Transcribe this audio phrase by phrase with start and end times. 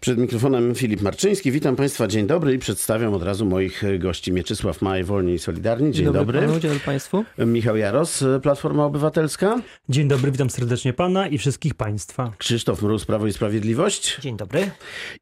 [0.00, 1.52] Przed mikrofonem Filip Marczyński.
[1.52, 4.32] Witam Państwa, dzień dobry i przedstawiam od razu moich gości.
[4.32, 5.86] Mieczysław Maj, Wolni i Solidarni.
[5.86, 6.20] Dzień, Dzień dobry.
[6.20, 6.40] dobry.
[6.40, 7.24] Panu, dzień dobry Państwu.
[7.38, 9.62] Michał Jaros, Platforma Obywatelska.
[9.88, 12.32] Dzień dobry, witam serdecznie Pana i wszystkich Państwa.
[12.38, 14.18] Krzysztof Mróz, Prawo i Sprawiedliwość.
[14.20, 14.70] Dzień dobry.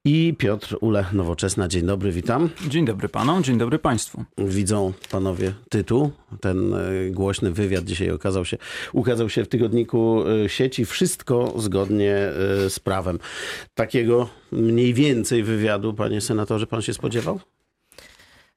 [0.04, 1.68] I Piotr Ule, Nowoczesna.
[1.68, 2.50] Dzień dobry, witam.
[2.68, 4.24] Dzień dobry Panom, dzień dobry Państwu.
[4.38, 6.10] Widzą Panowie tytuł.
[6.40, 6.80] Ten e,
[7.10, 8.58] głośny wywiad dzisiaj okazał się,
[8.92, 10.84] ukazał się w tygodniku e, sieci.
[10.84, 13.18] Wszystko zgodnie e, z prawem.
[13.74, 14.28] Takiego
[14.64, 17.40] mniej więcej wywiadu, panie senatorze, pan się spodziewał?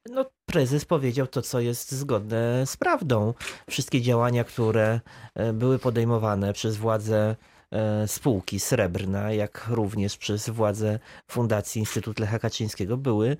[0.10, 3.34] No, prezes powiedział to, co jest zgodne z prawdą.
[3.70, 5.00] Wszystkie działania, które
[5.36, 7.36] e, były podejmowane przez władze
[7.72, 11.00] e, spółki Srebrna, jak również przez władze
[11.32, 13.38] Fundacji Instytut Lecha Kaczyńskiego były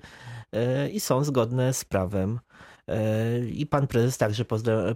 [0.52, 2.40] e, i są zgodne z prawem.
[3.52, 4.44] I pan prezes także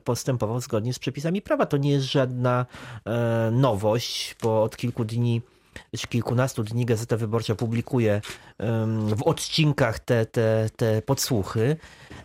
[0.04, 1.66] postępował zgodnie z przepisami prawa.
[1.66, 2.66] To nie jest żadna
[3.50, 5.42] nowość, bo od kilku dni
[5.98, 8.20] czy kilkunastu dni Gazeta Wyborcza publikuje
[9.16, 11.76] w odcinkach te, te, te podsłuchy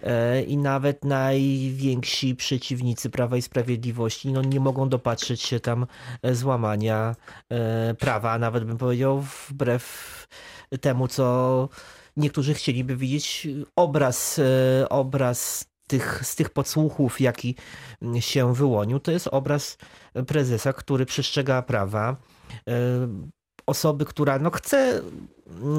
[0.03, 5.87] e, i nawet najwięksi przeciwnicy Prawa i Sprawiedliwości no, nie mogą dopatrzeć się tam
[6.21, 7.15] e, złamania
[7.49, 10.27] e, prawa, a nawet bym powiedział wbrew
[10.81, 11.69] temu, co
[12.17, 14.39] niektórzy chcieliby widzieć obraz,
[14.89, 17.55] obraz tych, z tych podsłuchów, jaki
[18.19, 19.77] się wyłonił, to jest obraz
[20.27, 22.15] prezesa, który przestrzega prawa,
[23.67, 25.01] osoby, która no chce,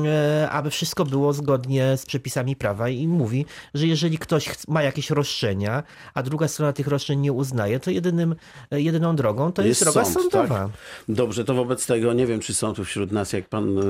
[0.06, 5.10] e, aby wszystko było zgodnie z przepisami prawa i mówi, że jeżeli ktoś ma jakieś
[5.10, 5.82] roszczenia,
[6.14, 8.34] a druga strona tych roszczeń nie uznaje, to jedynym,
[8.70, 10.58] e, jedyną drogą to jest, jest droga sąd, sądowa.
[10.58, 10.70] Tak?
[11.08, 13.82] Dobrze, to wobec tego nie wiem, czy są tu wśród nas, jak pan e,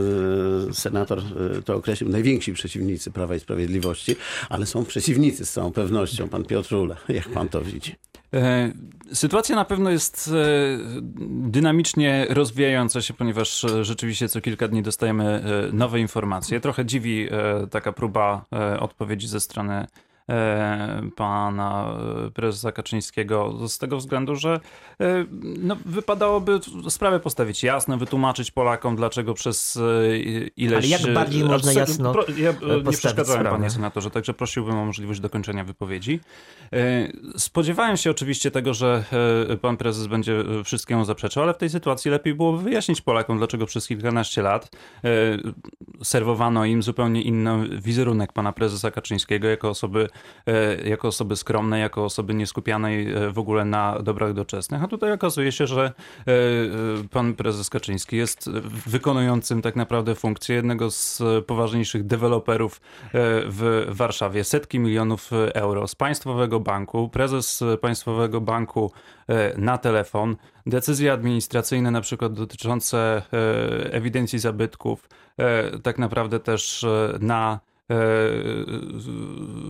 [0.75, 1.23] senator
[1.65, 4.17] to określił, najwięksi przeciwnicy Prawa i Sprawiedliwości,
[4.49, 6.29] ale są przeciwnicy z całą pewnością.
[6.29, 7.95] Pan Piotr Ule, jak pan to widzi?
[8.35, 8.73] E,
[9.13, 10.33] sytuacja na pewno jest e,
[11.29, 16.61] dynamicznie rozwijająca się, ponieważ e, rzeczywiście co kilka dni dostajemy nowe informacje.
[16.61, 17.29] Trochę dziwi
[17.71, 18.45] taka próba
[18.81, 19.87] odpowiedzi ze strony
[21.17, 21.95] pana
[22.27, 24.61] e, prezesa Kaczyńskiego z tego względu, że
[25.01, 25.25] e,
[25.63, 29.79] no, wypadałoby sprawę postawić jasno, wytłumaczyć Polakom, dlaczego przez
[30.57, 30.77] ileś...
[30.77, 32.53] Ale jak bardziej można jasno pro, Ja
[32.85, 33.57] nie przeszkadzałem, sprawę.
[33.59, 36.21] panie senatorze, także prosiłbym o możliwość dokończenia wypowiedzi.
[37.37, 39.05] Spodziewałem się oczywiście tego, że
[39.61, 43.89] pan prezes będzie wszystkiemu zaprzeczał, ale w tej sytuacji lepiej byłoby wyjaśnić Polakom, dlaczego przez
[43.89, 44.71] kilkanaście lat
[46.03, 50.18] serwowano im zupełnie inny wizerunek pana prezesa Kaczyńskiego jako osoby E,
[50.85, 54.83] jako osoby skromnej, jako osoby nieskupianej e, w ogóle na dobrach doczesnych.
[54.83, 56.33] A tutaj okazuje się, że e,
[57.11, 58.51] pan prezes Kaczyński jest
[58.87, 62.81] wykonującym tak naprawdę funkcję jednego z poważniejszych deweloperów
[63.45, 64.45] w Warszawie.
[64.45, 68.93] Setki milionów euro z państwowego banku, prezes państwowego banku
[69.57, 70.37] na telefon,
[70.67, 73.23] decyzje administracyjne na przykład dotyczące
[73.91, 75.09] ewidencji zabytków,
[75.83, 76.87] tak naprawdę też
[77.21, 77.68] na E,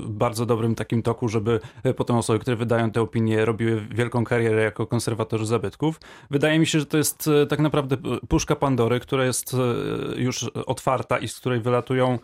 [0.09, 1.61] bardzo dobrym takim toku, żeby
[1.97, 6.01] potem osoby, które wydają te opinie, robiły wielką karierę jako konserwatorzy zabytków.
[6.31, 7.97] Wydaje mi się, że to jest e, tak naprawdę
[8.29, 12.19] puszka Pandory, która jest e, już otwarta i z której wylatują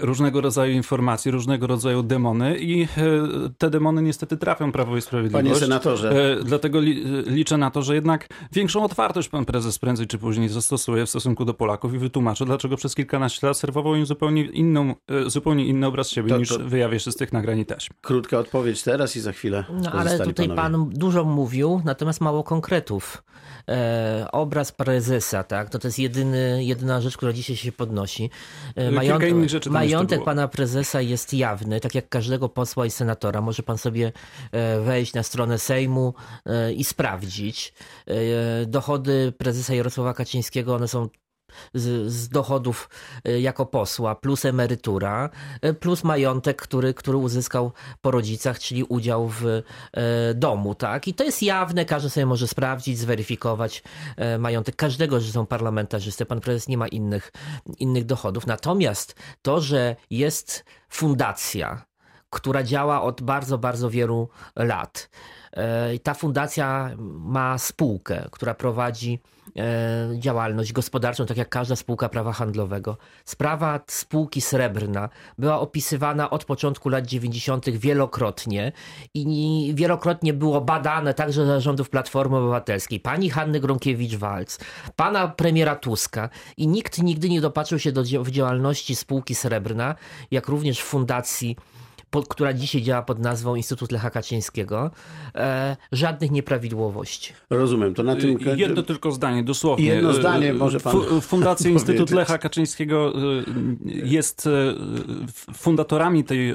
[0.00, 2.88] różnego rodzaju informacje, różnego rodzaju demony i
[3.58, 5.48] te demony niestety trafią Prawo i Sprawiedliwość.
[5.48, 6.38] Panie senatorze.
[6.44, 11.06] Dlatego li, liczę na to, że jednak większą otwartość pan prezes prędzej czy później zastosuje
[11.06, 14.94] w stosunku do Polaków i wytłumaczy, dlaczego przez kilkanaście lat serwował im zupełnie inną
[15.30, 16.58] zupełnie inny obraz siebie to, niż to...
[16.58, 17.94] wyjawia się z tych nagrań taśm.
[18.00, 19.64] Krótka odpowiedź teraz i za chwilę.
[19.82, 20.56] No ale tutaj panowie.
[20.56, 23.22] pan dużo mówił, natomiast mało konkretów.
[23.68, 28.30] E, obraz prezesa, tak, to to jest jedyny, jedyna rzecz, która dzisiaj się podnosi.
[28.76, 33.40] E, Mająt, majątek pana prezesa jest jawny, tak jak każdego posła i senatora.
[33.40, 34.12] Może pan sobie
[34.52, 36.14] e, wejść na stronę Sejmu
[36.46, 37.72] e, i sprawdzić.
[38.06, 41.08] E, dochody prezesa Jarosława Kaczyńskiego, one są
[41.74, 42.88] z, z, dochodów
[43.28, 45.30] y, jako posła, plus emerytura,
[45.64, 49.62] y, plus majątek, który, który uzyskał po rodzicach, czyli udział w e,
[50.34, 51.08] domu, tak?
[51.08, 53.82] I to jest jawne, każdy sobie może sprawdzić, zweryfikować
[54.16, 56.26] e, majątek każdego, że są parlamentarzysty.
[56.26, 57.32] Pan prezes nie ma innych,
[57.78, 58.46] innych dochodów.
[58.46, 61.84] Natomiast to, że jest fundacja,
[62.30, 65.10] która działa od bardzo, bardzo wielu lat.
[66.02, 69.20] Ta fundacja ma spółkę, która prowadzi
[70.18, 72.96] działalność gospodarczą, tak jak każda spółka prawa handlowego.
[73.24, 75.08] Sprawa spółki Srebrna
[75.38, 77.70] była opisywana od początku lat 90.
[77.70, 78.72] wielokrotnie
[79.14, 84.60] i wielokrotnie było badane także zarządów Platformy Obywatelskiej, pani Hanny Gronkiewicz-Walc,
[84.96, 89.94] pana premiera Tuska i nikt nigdy nie dopatrzył się do, w działalności spółki Srebrna,
[90.30, 91.56] jak również fundacji
[92.10, 94.90] po, która dzisiaj działa pod nazwą Instytut Lecha Kaczyńskiego,
[95.34, 97.32] e, żadnych nieprawidłowości.
[97.50, 98.48] Rozumiem, to na tym...
[98.48, 99.86] Y, jedno tylko zdanie, dosłownie.
[99.86, 103.12] Jedno zdanie może pan Fundacja Instytut Lecha Kaczyńskiego
[103.84, 104.48] jest
[105.54, 106.54] fundatorami tej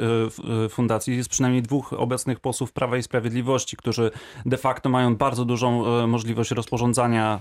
[0.70, 4.12] fundacji, jest przynajmniej dwóch obecnych posłów Prawa i Sprawiedliwości, którzy
[4.46, 7.40] de facto mają bardzo dużą możliwość rozporządzania,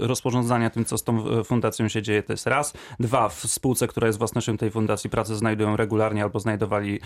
[0.00, 2.72] rozporządzania tym, co z tą fundacją się dzieje, to jest raz.
[3.00, 7.00] Dwa, w spółce, która jest własnością tej fundacji, pracę znajdują regularnie albo znajdowali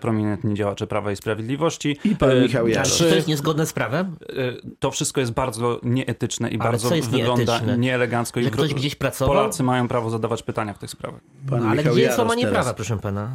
[0.00, 1.98] prominentni działacze Prawa i Sprawiedliwości.
[2.04, 2.98] I pan e, Michał Jarosz.
[2.98, 4.16] Czy to jest niezgodne z prawem?
[4.28, 4.34] E,
[4.78, 7.78] to wszystko jest bardzo nieetyczne i Ale bardzo wygląda nieetyczne?
[7.78, 8.42] nieelegancko.
[8.42, 9.34] Że ktoś gdzieś pracował?
[9.34, 11.20] Polacy mają prawo zadawać pytania w tych sprawach.
[11.50, 12.54] Pan Ale Michał gdzie jest złamanie teraz.
[12.54, 13.30] prawa, proszę pana?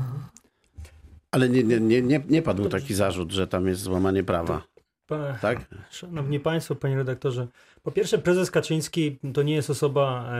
[1.31, 4.61] Ale nie, nie, nie, nie padł taki zarzut, że tam jest złamanie prawa.
[5.07, 5.65] Pa, tak?
[5.91, 7.47] Szanowni Państwo, Panie Redaktorze,
[7.83, 10.31] po pierwsze prezes Kaczyński to nie jest osoba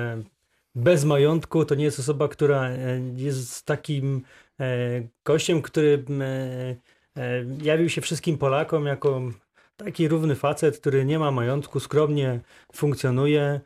[0.76, 2.78] bez majątku, to nie jest osoba, która e,
[3.16, 4.22] jest takim e,
[5.26, 6.04] gościem, który
[7.18, 9.22] e, jawił się wszystkim Polakom jako
[9.78, 12.40] taki równy facet, który nie ma majątku, skromnie
[12.74, 13.60] funkcjonuje,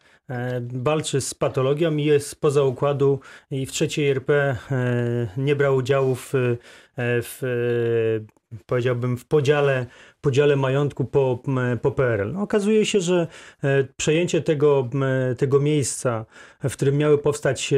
[0.62, 3.20] walczy z patologią i jest poza układu
[3.52, 4.58] i w trzeciej RP
[5.38, 6.32] nie brał udziału w,
[6.98, 7.40] w
[8.66, 9.86] powiedziałbym w podziale
[10.22, 11.44] podziale majątku po,
[11.82, 12.34] po PRL.
[12.34, 13.28] No, okazuje się, że
[13.64, 14.90] e, przejęcie tego,
[15.38, 16.26] tego miejsca,
[16.64, 17.78] w którym miały powstać e,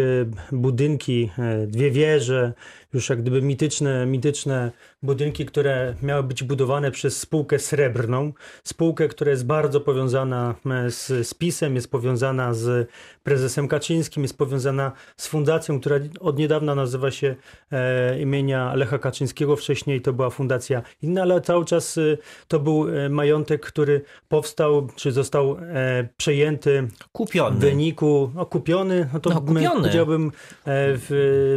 [0.52, 2.54] budynki, e, dwie wieże,
[2.94, 4.72] już jak gdyby mityczne, mityczne
[5.04, 8.34] budynki, które miały być budowane przez spółkę srebrną.
[8.64, 10.56] Spółkę, która jest bardzo powiązana
[10.88, 12.90] z, z PiSem, jest powiązana z
[13.24, 17.36] prezesem Kaczyńskim, jest powiązana z fundacją, która od niedawna nazywa się
[17.72, 19.56] e, imienia Lecha Kaczyńskiego.
[19.56, 22.02] Wcześniej to była fundacja inna, ale cały czas e,
[22.48, 27.56] to był e, majątek, który powstał, czy został e, przejęty kupiony.
[27.58, 29.76] w wyniku, no kupiony, no to no, kupiony.
[29.76, 30.32] powiedziałbym e,
[30.66, 31.06] w,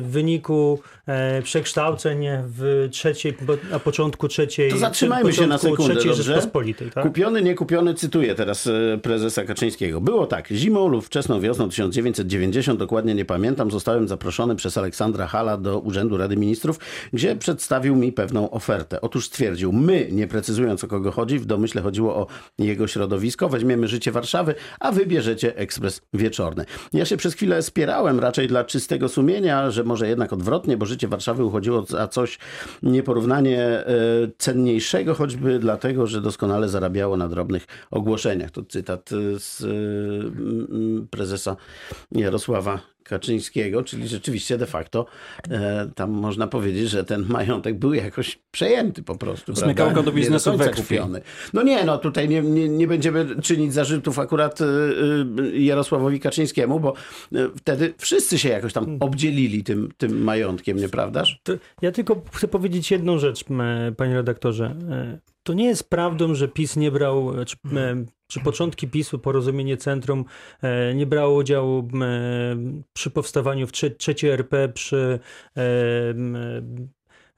[0.04, 3.36] w wyniku e, przekształceń w trzeciej,
[3.70, 6.42] na początku trzeciej To zatrzymajmy się na sekundę, dobrze?
[6.94, 7.04] Tak?
[7.04, 10.00] Kupiony, nie kupiony, cytuję teraz e, prezesa Kaczyńskiego.
[10.00, 15.56] Było tak, zimą lub wczesną wiosną 1990, dokładnie nie pamiętam, zostałem zaproszony przez Aleksandra Hala
[15.56, 16.78] do Urzędu Rady Ministrów,
[17.12, 19.00] gdzie przedstawił mi pewną ofertę.
[19.00, 22.26] Otóż stwierdził, my, nie precyzując o kogo chodzi, w domyśle chodziło o
[22.58, 26.64] jego środowisko, weźmiemy życie Warszawy, a wy bierzecie ekspres wieczorny.
[26.92, 31.08] Ja się przez chwilę spierałem, raczej dla czystego sumienia, że może jednak odwrotnie, bo życie
[31.08, 32.38] Warszawy uchodziło za coś
[32.82, 33.84] nieporównanie e,
[34.38, 38.50] cenniejszego, choćby dlatego, że doskonale zarabiało na drobnych ogłoszeniach.
[38.50, 39.66] To cytat e, z e,
[41.44, 41.56] prezesa
[42.12, 45.06] Jarosława Kaczyńskiego, czyli rzeczywiście de facto
[45.50, 49.56] e, tam można powiedzieć, że ten majątek był jakoś przejęty po prostu.
[49.56, 51.20] Smykał go do biznesu we kupiony.
[51.52, 54.66] No nie, no tutaj nie, nie, nie będziemy czynić zarzutów akurat e,
[55.52, 56.94] Jarosławowi Kaczyńskiemu, bo
[57.34, 61.40] e, wtedy wszyscy się jakoś tam obdzielili tym, tym majątkiem, nieprawdaż?
[61.42, 61.52] To
[61.82, 63.44] ja tylko chcę powiedzieć jedną rzecz,
[63.96, 64.74] panie redaktorze.
[65.44, 68.06] E, to nie jest prawdą, że PiS nie brał, czy, hmm.
[68.26, 70.24] czy początki PiSu, porozumienie centrum,
[70.62, 71.88] e, nie brało udziału
[72.92, 75.18] przy powstawaniu w trzeciej RP, przy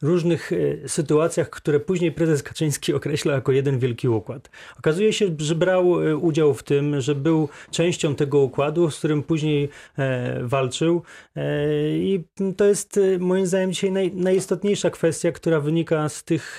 [0.03, 4.51] różnych e, sytuacjach, które później prezes Kaczyński określa jako jeden wielki układ.
[4.79, 9.23] Okazuje się, że brał e, udział w tym, że był częścią tego układu, z którym
[9.23, 11.03] później e, walczył
[11.91, 12.25] i
[12.57, 16.59] to jest moim zdaniem dzisiaj naj, najistotniejsza kwestia, która wynika z tych,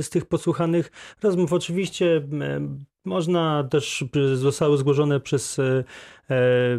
[0.00, 0.92] z tych podsłuchanych
[1.22, 1.52] rozmów.
[1.52, 2.22] Oczywiście
[3.04, 4.04] można też,
[4.34, 5.60] zostały zgłoszone przez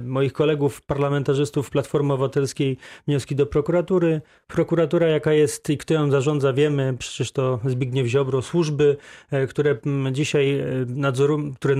[0.03, 2.77] moich kolegów parlamentarzystów Platformy Obywatelskiej
[3.07, 4.21] wnioski do prokuratury.
[4.47, 8.97] Prokuratura jaka jest i kto ją zarządza wiemy, przecież to Zbigniew Ziobro, służby,
[9.31, 9.77] e, które
[10.11, 11.75] dzisiaj e, nadzorują, które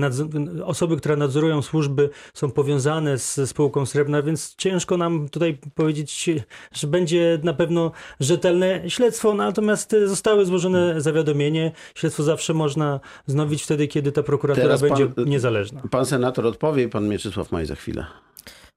[0.64, 6.30] osoby, które nadzorują służby są powiązane z spółką Srebrna, więc ciężko nam tutaj powiedzieć,
[6.72, 11.72] że będzie na pewno rzetelne śledztwo, natomiast zostały złożone zawiadomienie.
[11.94, 15.82] Śledztwo zawsze można znowić wtedy, kiedy ta prokuratura będzie niezależna.
[15.90, 18.06] Pan senator odpowie, pan Mieczysław za chwilę.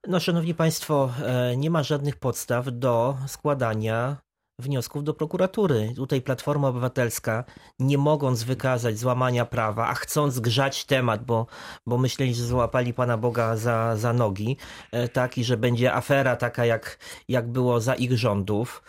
[0.08, 4.18] No, szanowni państwo, e, nie ma żadnych podstaw do składania
[4.62, 5.94] wniosków do prokuratury.
[5.96, 7.44] Tutaj Platforma Obywatelska,
[7.80, 11.48] nie mogąc wykazać złamania prawa, a chcąc grzać temat, bo,
[11.86, 14.58] bo myśleli, że złapali Pana Boga za, za nogi,
[14.92, 16.98] e, tak, i że będzie afera taka, jak,
[17.28, 18.84] jak było za ich rządów,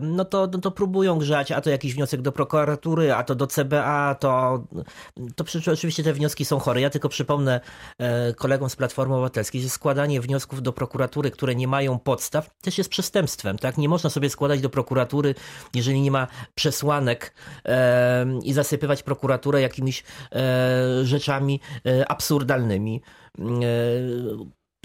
[0.00, 3.46] no to, no to próbują grzać, a to jakiś wniosek do prokuratury, a to do
[3.46, 4.64] CBA, to,
[5.36, 6.80] to oczywiście te wnioski są chore.
[6.80, 7.60] Ja tylko przypomnę
[7.98, 12.78] e, kolegom z Platformy Obywatelskiej, że składanie wniosków do prokuratury, które nie mają podstaw, też
[12.78, 13.58] jest przestępstwem.
[13.58, 13.78] Tak?
[13.78, 15.34] Nie można sobie składać do prokuratury,
[15.74, 20.04] jeżeli nie ma przesłanek e, i zasypywać prokuraturę jakimiś
[21.02, 21.60] rzeczami
[22.08, 23.02] absurdalnymi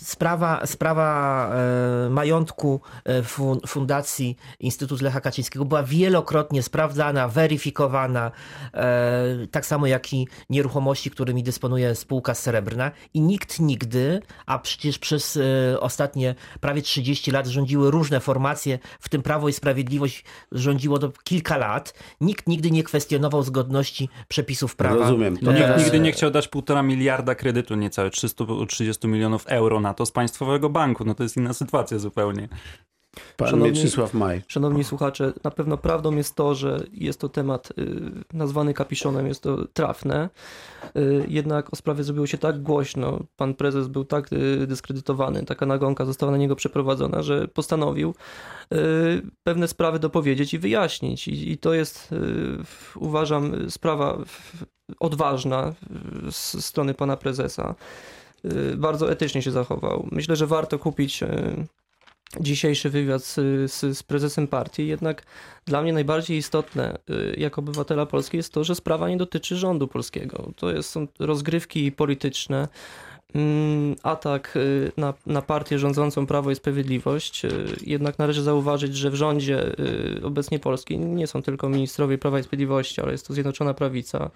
[0.02, 1.50] Sprawa, sprawa
[2.06, 3.24] e, majątku e,
[3.68, 8.32] Fundacji Instytut Lecha Kaczyńskiego była wielokrotnie sprawdzana, weryfikowana,
[8.74, 15.00] e, tak samo jak i nieruchomości, którymi dysponuje spółka Srebrna i nikt nigdy, a przecież
[15.00, 15.40] przez
[15.80, 21.58] ostatnie prawie 30 lat rządziły różne formacje, w tym Prawo i Sprawiedliwość rządziło to kilka
[21.58, 24.96] lat, nikt nigdy nie kwestionował zgodności przepisów prawa.
[24.96, 25.38] Rozumiem.
[25.38, 30.06] To nikt nigdy nie chciał dać półtora miliarda kredytu, niecałe 330 milionów euro na to
[30.06, 31.06] z Państwowego Banku.
[31.06, 32.48] No to jest inna sytuacja zupełnie.
[33.38, 34.42] Pan szanowni, Mieczysław Maj.
[34.48, 39.44] Szanowni słuchacze, na pewno prawdą jest to, że jest to temat y, nazwany kapiszonem, jest
[39.44, 40.30] to trafne.
[40.98, 45.66] Y, jednak o sprawie zrobiło się tak głośno, pan prezes był tak y, dyskredytowany, taka
[45.66, 48.16] nagonka została na niego przeprowadzona, że postanowił
[49.44, 51.28] pewne sprawy dopowiedzieć i wyjaśnić.
[51.28, 52.10] I, i to jest,
[52.96, 54.18] uważam, sprawa
[55.00, 55.74] odważna
[56.32, 57.76] z strony pana prezesa.
[58.46, 60.08] Y, bardzo etycznie się zachował.
[60.12, 61.28] Myślę, że warto kupić y,
[62.40, 63.36] dzisiejszy wywiad z,
[63.72, 65.24] z, z, prezesem partii, jednak
[65.66, 69.88] dla mnie najbardziej istotne y, jako obywatela polskiego jest to, że sprawa nie dotyczy rządu
[69.88, 70.52] polskiego.
[70.56, 72.68] To jest, są rozgrywki polityczne,
[74.04, 77.46] atak y, na, na partię rządzącą Prawo i Sprawiedliwość.
[77.46, 77.50] Y,
[77.86, 82.44] jednak należy zauważyć, że w rządzie y, obecnie Polski nie są tylko ministrowie Prawa i
[82.44, 84.30] Sprawiedliwości, ale jest to Zjednoczona Prawica.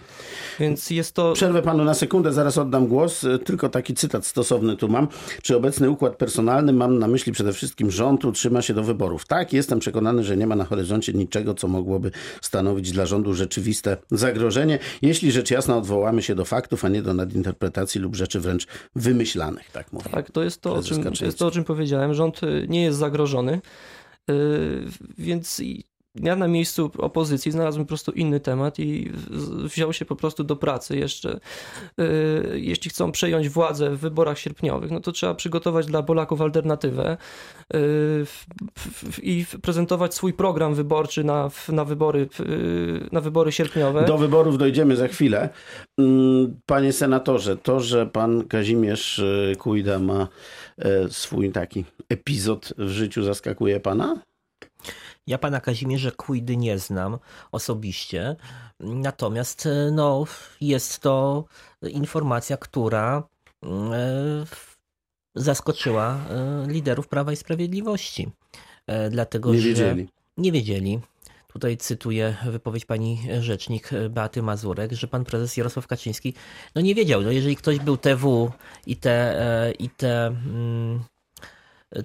[0.60, 1.34] Więc jest to...
[1.34, 3.26] Przerwę panu na sekundę, zaraz oddam głos.
[3.46, 5.08] Tylko taki cytat stosowny tu mam.
[5.42, 9.26] Czy obecny układ personalny, mam na myśli przede wszystkim rząd, utrzyma się do wyborów?
[9.26, 12.12] Tak, jestem przekonany, że nie ma na horyzoncie niczego, co mogłoby
[12.42, 17.14] stanowić dla rządu rzeczywiste zagrożenie, jeśli rzecz jasna odwołamy się do faktów, a nie do
[17.14, 20.10] nadinterpretacji lub rzeczy wręcz wymyślanych, tak mówię.
[20.12, 22.14] Tak, to jest to, o czym, jest to, o czym powiedziałem.
[22.14, 23.62] Rząd y, nie jest zagrożony,
[24.30, 24.86] y,
[25.18, 25.62] więc
[26.24, 29.12] ja na miejscu opozycji znalazłem po prostu inny temat i
[29.64, 31.40] wziął się po prostu do pracy jeszcze.
[32.00, 37.18] Y, jeśli chcą przejąć władzę w wyborach sierpniowych, no to trzeba przygotować dla Polaków alternatywę
[39.24, 42.30] i prezentować swój program wyborczy na, na, wybory,
[43.12, 44.06] na wybory sierpniowe.
[44.06, 45.50] Do wyborów dojdziemy za chwilę.
[45.98, 50.28] Mm, panie senatorze, to, że pan Kazimierz y, Kujda ma
[51.10, 54.22] swój taki epizod w życiu zaskakuje pana?
[55.28, 57.18] Ja pana Kazimierza Kujdy nie znam
[57.52, 58.36] osobiście,
[58.80, 60.26] natomiast e, no,
[60.62, 61.46] jest to
[61.82, 63.24] informacja, która
[63.64, 64.46] e,
[65.36, 66.20] zaskoczyła
[66.68, 68.30] liderów Prawa i Sprawiedliwości.
[69.12, 70.02] Dlatego, nie wiedzieli.
[70.02, 70.08] Że
[70.38, 71.00] nie wiedzieli.
[71.48, 76.34] Tutaj cytuję wypowiedź pani rzecznik Beaty Mazurek, że pan prezes Jarosław Kaczyński
[76.76, 78.52] no nie wiedział, no jeżeli ktoś był TW
[78.86, 81.00] i te, e, i te mm,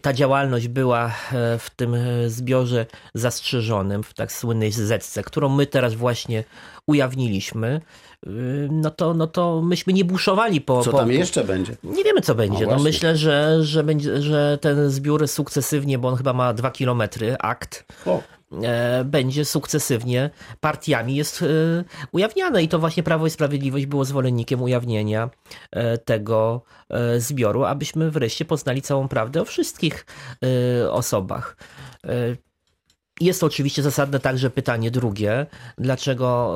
[0.02, 1.10] ta działalność była e,
[1.58, 1.96] w tym
[2.26, 6.44] zbiorze zastrzeżonym, w tak słynnej zetce, którą my teraz właśnie
[6.86, 7.80] ujawniliśmy,
[8.26, 8.30] y,
[8.70, 10.82] no to, no to myśmy nie buszowali po...
[10.82, 11.76] Co po, tam jeszcze będzie?
[11.82, 12.66] Nie wiemy, co będzie.
[12.66, 16.70] No, no myślę, że, że, będzie, że ten zbiór sukcesywnie, bo on chyba ma dwa
[16.70, 18.22] kilometry, akt, o.
[18.62, 20.30] E, będzie sukcesywnie
[20.60, 21.46] partiami jest e,
[22.12, 25.30] ujawniane i to właśnie Prawo i Sprawiedliwość było zwolennikiem ujawnienia
[25.70, 26.62] e, tego
[27.18, 30.06] zbioru, abyśmy wreszcie poznali całą prawdę o wszystkich
[30.90, 31.56] osobach.
[33.20, 35.46] Jest to oczywiście zasadne także pytanie drugie,
[35.78, 36.54] dlaczego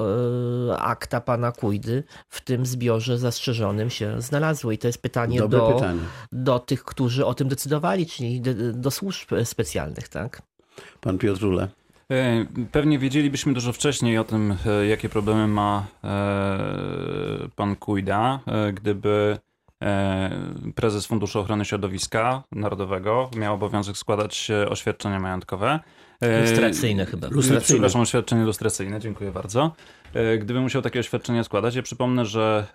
[0.79, 4.75] akta pana Kujdy w tym zbiorze zastrzeżonym się znalazły.
[4.75, 6.01] I to jest pytanie do, pytanie.
[6.33, 8.41] do tych, którzy o tym decydowali, czyli
[8.75, 10.09] do, służb specjalnych.
[10.09, 10.43] tak?
[11.01, 11.63] Pan Piotr Rule.
[11.65, 11.86] E,
[12.73, 16.09] pewnie wiedzielibyśmy dużo wcześniej o tym, e, jakie problemy ma e,
[17.57, 18.41] pan Kujda,
[18.75, 19.39] gdyby
[20.75, 25.81] prezes Funduszu Ochrony Środowiska Narodowego miał obowiązek składać oświadczenia majątkowe.
[26.41, 27.29] Lustracyjne chyba.
[27.29, 27.61] Lustracyjne.
[27.61, 29.75] Przepraszam, oświadczenie lustracyjne, dziękuję bardzo.
[30.15, 32.67] E, gdybym musiał takie oświadczenie składać, ja przypomnę, że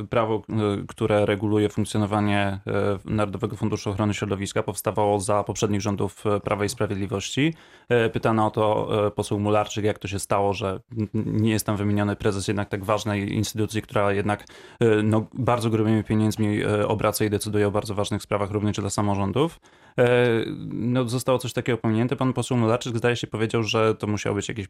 [0.00, 2.60] e, prawo, e, które reguluje funkcjonowanie
[3.04, 7.54] Narodowego Funduszu Ochrony Środowiska powstawało za poprzednich rządów Prawa i Sprawiedliwości.
[8.12, 10.80] Pytano o to poseł Mularczyk, jak to się stało, że
[11.14, 14.44] nie jest tam wymieniony prezes jednak tak ważnej instytucji, która jednak
[15.04, 19.60] no, bardzo grubymi pieniędzmi obraca i decyduje o bardzo ważnych sprawach również dla samorządów.
[20.70, 22.16] No, zostało coś takiego pominięte.
[22.16, 24.68] Pan poseł Mularczyk zdaje się powiedział, że to musiało być jakieś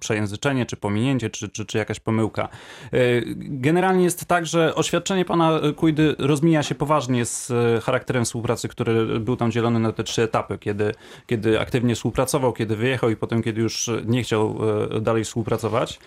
[0.00, 2.48] przejęzyczenie czy pominięcie, czy, czy, czy jakaś pomyłka.
[2.92, 2.98] E,
[3.36, 9.20] generalnie jest tak, że oświadczenie pana Kujdy rozmija się poważnie z e, charakterem współpracy, który
[9.20, 10.94] był tam dzielony na te trzy etapy, kiedy,
[11.26, 14.58] kiedy aktywnie współpracował, kiedy wyjechał i potem, kiedy już nie chciał
[14.90, 15.98] e, dalej współpracować.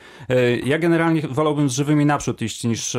[0.64, 2.98] Ja generalnie wolałbym z żywymi naprzód iść, niż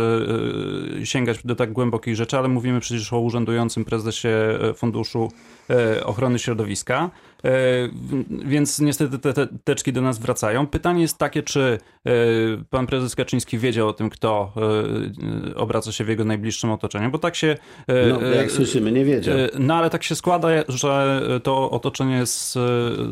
[1.04, 4.28] sięgać do tak głębokiej rzeczy, ale mówimy przecież o urzędującym prezesie
[4.76, 5.28] funduszu
[6.04, 7.10] ochrony środowiska.
[8.44, 10.66] Więc niestety te, te teczki do nas wracają.
[10.66, 11.78] Pytanie jest takie, czy
[12.70, 14.52] pan prezes Kaczyński wiedział o tym, kto
[15.56, 17.56] obraca się w jego najbliższym otoczeniu, bo tak się...
[17.88, 19.36] No, jak słyszymy, nie wiedział.
[19.58, 22.58] No ale tak się składa, że to otoczenie z,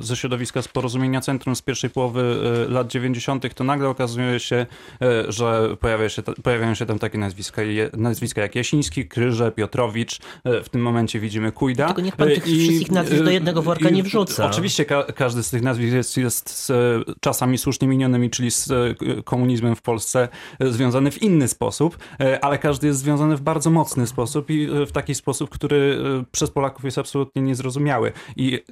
[0.00, 2.36] ze środowiska z porozumienia Centrum z pierwszej połowy
[2.68, 3.54] lat 90.
[3.54, 4.66] to nagle okazuje się,
[5.28, 7.62] że pojawia się, pojawiają się tam takie nazwiska,
[7.96, 11.86] nazwiska jak Jasiński, Kryże, Piotrowicz, w tym momencie widzimy Kujda.
[11.86, 14.46] Tylko niech pan tych I, wszystkich nazwisk do jednego worka i, nie wrzuca.
[14.46, 16.72] Oczywiście ka każdy z tych nazwisk jest, jest z
[17.20, 18.72] czasami słusznie minionymi, czyli z
[19.24, 20.28] komunizmem w Polsce
[20.60, 21.98] związany w inny sposób,
[22.42, 25.98] ale każdy jest związany w bardzo mocny sposób i w taki sposób, który
[26.32, 28.12] przez Polaków jest absolutnie niezrozumiały.
[28.36, 28.64] I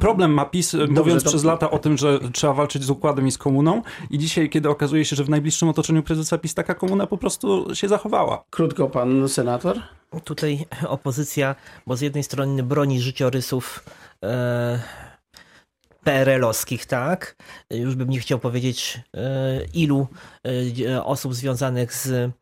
[0.00, 1.28] problem ma PiS, Dobrze, mówiąc to...
[1.28, 4.68] przez lata o tym, że trzeba walczyć z układem i z komuną i dzisiaj, kiedy
[4.68, 8.44] okazuje się, że w najbliższym otoczeniu prezesa PiS taka komuna po prostu się zachowała.
[8.50, 9.78] Krótko pan senator?
[10.24, 11.54] Tutaj opozycja,
[11.86, 13.84] bo z jednej strony broni życiorysów
[14.24, 14.82] e,
[16.04, 17.36] PRL-owskich, tak?
[17.70, 20.08] Już bym nie chciał powiedzieć e, ilu
[20.86, 22.32] e, osób związanych z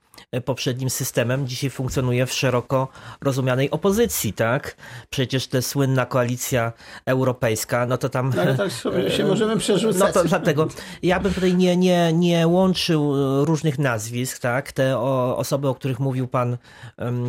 [0.45, 2.89] poprzednim systemem dzisiaj funkcjonuje w szeroko
[3.21, 4.77] rozumianej opozycji, tak?
[5.11, 6.73] Przecież ta słynna koalicja
[7.07, 8.33] europejska, no to tam...
[8.37, 10.01] No, ale tak sobie się możemy przerzucać.
[10.01, 10.69] No to dlatego
[11.03, 14.73] ja bym tutaj nie, nie, nie łączył różnych nazwisk, tak?
[14.73, 14.99] Te
[15.37, 16.57] osoby, o których mówił pan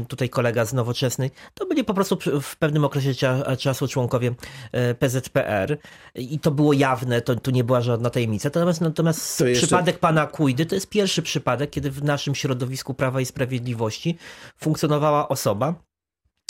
[0.08, 3.12] tutaj kolega z Nowoczesnej, to byli po prostu w pewnym okresie
[3.60, 4.34] czasu członkowie
[4.72, 5.78] e, PZPR
[6.16, 8.50] i to było jawne, to tu nie była żadna tajemnica.
[8.50, 13.22] Natomiast, natomiast przypadek pana Kujdy to jest pierwszy przypadek, kiedy w naszym środowisku środowisku Prawa
[13.22, 14.18] i Sprawiedliwości
[14.58, 15.76] funkcjonowała osoba,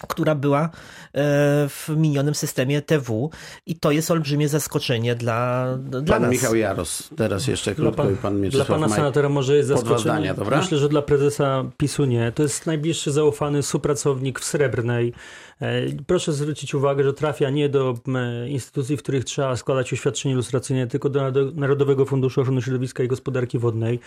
[0.08, 0.70] która była e,
[1.70, 3.30] w minionym systemie TW
[3.66, 6.32] i to jest olbrzymie zaskoczenie dla, dla pan nas.
[6.32, 8.96] Michał Jaros, teraz jeszcze krótko dla, pan, pan Mieczysław Dla pana Maj.
[8.96, 10.00] senatora może jest zaskoczenie.
[10.00, 10.58] Zdania, dobra?
[10.58, 12.32] Myślę, że dla prezesa PiSu nie.
[12.32, 15.14] To jest najbliższy zaufany współpracownik w Srebrnej,
[15.62, 17.96] E, proszę zwrócić uwagę, że trafia nie do
[18.48, 23.60] instytucji, w których trzeba składać oświadczenie ilustracyjne, tylko do Narodowego Funduszu Ochrony Środowiska i Gospodarki
[23.60, 24.00] Wodnej.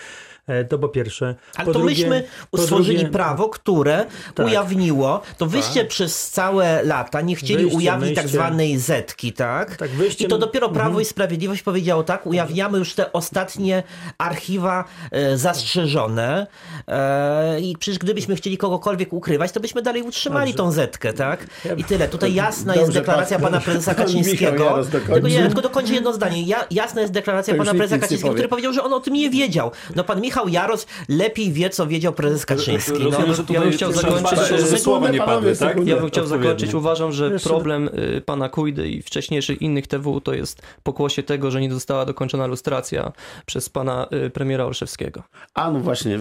[0.46, 1.34] E, to po pierwsze.
[1.56, 5.83] Ale po to drugie, myśmy utworzyli drugie, prawo, które tak, ujawniło, to wyście tak.
[5.84, 8.22] Przez całe lata nie chcieli wyjście, ujawnić wyjście.
[8.22, 9.76] tak zwanej zetki, tak?
[9.76, 11.02] tak wyjście, I to dopiero Prawo mhm.
[11.02, 13.82] i Sprawiedliwość powiedziało tak, ujawniamy już te ostatnie
[14.18, 16.46] archiwa e, zastrzeżone
[16.88, 20.64] e, i przecież gdybyśmy chcieli kogokolwiek ukrywać, to byśmy dalej utrzymali Dobrze.
[20.64, 21.46] tą zetkę, tak?
[21.76, 22.08] I tyle.
[22.08, 24.84] Tutaj jasna Dobrze, jest deklaracja pan, pana prezesa Kaczyńskiego.
[24.90, 26.42] Tylko, nie, tylko dokończę jedno zdanie.
[26.42, 29.70] Ja, jasna jest deklaracja pana prezesa Kaczyńskiego, który powiedział, że on o tym nie wiedział.
[29.96, 33.04] No pan Michał Jaros lepiej wie, co wiedział prezes Kaczyński.
[33.04, 35.73] No, Rozumiem, że ja bym chciał zakończyć, że słowa nie padły, tak?
[35.84, 36.74] Ja bym chciał zakończyć.
[36.74, 41.60] Uważam, że problem y, pana Kujdy i wcześniejszych innych TW to jest pokłosie tego, że
[41.60, 43.12] nie została dokończona lustracja
[43.46, 45.22] przez pana y, premiera Olszewskiego.
[45.54, 46.20] A no właśnie,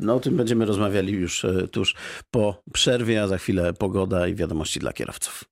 [0.00, 1.94] no o tym będziemy rozmawiali już y, tuż
[2.30, 5.44] po przerwie, a za chwilę pogoda i wiadomości dla kierowców.